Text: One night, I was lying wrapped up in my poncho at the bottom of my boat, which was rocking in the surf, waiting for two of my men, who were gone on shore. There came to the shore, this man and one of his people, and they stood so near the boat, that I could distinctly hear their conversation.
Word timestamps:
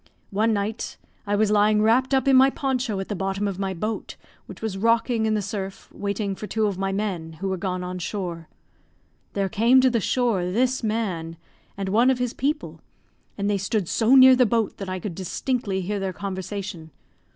One 0.31 0.51
night, 0.51 0.97
I 1.27 1.35
was 1.35 1.51
lying 1.51 1.79
wrapped 1.83 2.11
up 2.15 2.27
in 2.27 2.35
my 2.35 2.49
poncho 2.49 2.99
at 2.99 3.07
the 3.07 3.15
bottom 3.15 3.47
of 3.47 3.59
my 3.59 3.75
boat, 3.75 4.15
which 4.47 4.59
was 4.59 4.75
rocking 4.75 5.27
in 5.27 5.35
the 5.35 5.43
surf, 5.43 5.89
waiting 5.91 6.33
for 6.33 6.47
two 6.47 6.65
of 6.65 6.75
my 6.79 6.91
men, 6.91 7.33
who 7.33 7.49
were 7.49 7.55
gone 7.57 7.83
on 7.83 7.99
shore. 7.99 8.49
There 9.33 9.47
came 9.47 9.79
to 9.81 9.91
the 9.91 9.99
shore, 9.99 10.45
this 10.49 10.81
man 10.81 11.37
and 11.77 11.89
one 11.89 12.09
of 12.09 12.17
his 12.17 12.33
people, 12.33 12.81
and 13.37 13.47
they 13.47 13.59
stood 13.59 13.87
so 13.87 14.15
near 14.15 14.35
the 14.35 14.47
boat, 14.47 14.77
that 14.77 14.89
I 14.89 14.97
could 14.99 15.13
distinctly 15.13 15.81
hear 15.81 15.99
their 15.99 16.13
conversation. 16.13 16.89